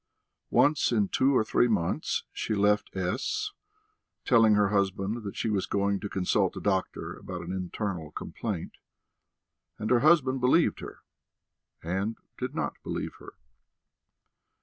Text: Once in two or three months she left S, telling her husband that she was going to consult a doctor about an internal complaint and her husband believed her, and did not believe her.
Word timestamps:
Once 0.49 0.91
in 0.91 1.07
two 1.07 1.35
or 1.37 1.43
three 1.43 1.67
months 1.67 2.23
she 2.33 2.55
left 2.55 2.89
S, 2.95 3.51
telling 4.25 4.55
her 4.55 4.69
husband 4.69 5.21
that 5.21 5.35
she 5.35 5.47
was 5.47 5.67
going 5.67 5.99
to 5.99 6.09
consult 6.09 6.57
a 6.57 6.59
doctor 6.59 7.13
about 7.15 7.43
an 7.43 7.51
internal 7.51 8.09
complaint 8.09 8.77
and 9.77 9.91
her 9.91 9.99
husband 9.99 10.41
believed 10.41 10.79
her, 10.79 11.01
and 11.83 12.17
did 12.35 12.55
not 12.55 12.81
believe 12.81 13.13
her. 13.19 13.33